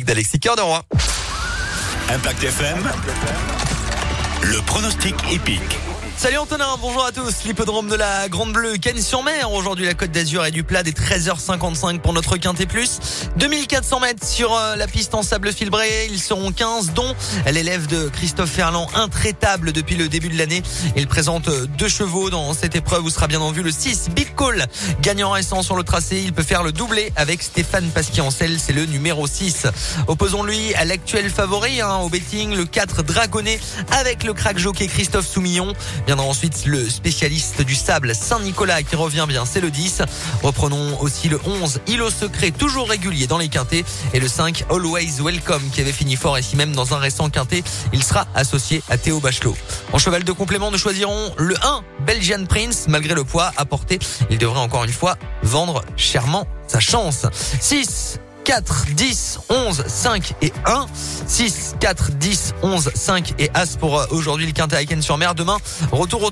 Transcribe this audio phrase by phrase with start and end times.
[0.00, 0.82] d'Alexis Cœur de Roi.
[2.08, 2.78] Impact FM,
[4.42, 5.78] le pronostic épique.
[6.22, 7.42] Salut Antonin, bonjour à tous.
[7.44, 9.50] L'hippodrome de la Grande Bleue, Cannes-sur-Mer.
[9.50, 13.00] Aujourd'hui, la Côte d'Azur et du Plat des 13h55 pour notre Quintet Plus.
[13.38, 16.06] 2400 mètres sur euh, la piste en sable fibré.
[16.08, 17.12] Ils seront 15, dont
[17.50, 20.62] l'élève de Christophe Ferland, intraitable depuis le début de l'année.
[20.94, 24.10] Il présente euh, deux chevaux dans cette épreuve où sera bien en vue le 6,
[24.10, 24.66] Big Call.
[25.00, 28.60] Gagnant récent sur le tracé, il peut faire le doublé avec Stéphane Pasquiancel.
[28.60, 29.66] C'est le numéro 6.
[30.06, 33.58] Opposons-lui à l'actuel favori hein, au betting, le 4 Dragonnet
[33.90, 35.72] avec le crack jockey Christophe Soumillon.
[36.12, 40.02] Viendra ensuite le spécialiste du sable Saint-Nicolas qui revient bien, c'est le 10.
[40.42, 43.82] Reprenons aussi le 11, Îlot Secret, toujours régulier dans les quintés.
[44.12, 47.64] Et le 5, Always Welcome, qui avait fini fort ici même dans un récent quintet.
[47.94, 49.56] Il sera associé à Théo Bachelot.
[49.94, 52.88] En cheval de complément, nous choisirons le 1, Belgian Prince.
[52.88, 53.98] Malgré le poids apporté,
[54.28, 57.24] il devrait encore une fois vendre chèrement sa chance.
[57.58, 60.86] 6, 4, 10, 11, 5 et 1.
[61.26, 65.34] 6, 4, 10, 11, 5 et As pour euh, aujourd'hui le Quintet sur mer.
[65.34, 65.58] Demain,
[65.90, 66.30] retour au